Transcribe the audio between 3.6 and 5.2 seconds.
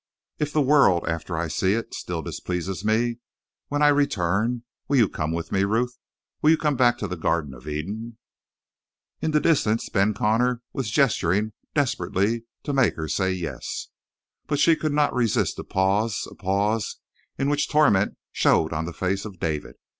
when I return, will you